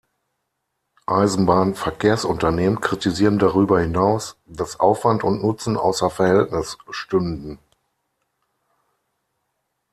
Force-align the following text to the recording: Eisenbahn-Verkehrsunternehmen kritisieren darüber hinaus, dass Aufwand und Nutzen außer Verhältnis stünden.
Eisenbahn-Verkehrsunternehmen 1.05 2.81
kritisieren 2.81 3.37
darüber 3.37 3.81
hinaus, 3.81 4.35
dass 4.47 4.79
Aufwand 4.79 5.23
und 5.23 5.43
Nutzen 5.43 5.77
außer 5.77 6.09
Verhältnis 6.09 6.79
stünden. 6.89 7.59